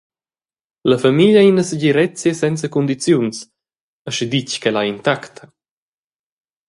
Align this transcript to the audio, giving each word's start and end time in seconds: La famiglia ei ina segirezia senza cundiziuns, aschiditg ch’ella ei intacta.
La 0.91 0.97
famiglia 1.03 1.39
ei 1.41 1.47
ina 1.51 1.63
segirezia 1.71 2.33
senza 2.41 2.65
cundiziuns, 2.73 3.35
aschiditg 4.09 4.51
ch’ella 4.61 4.81
ei 4.83 4.91
intacta. 4.95 5.43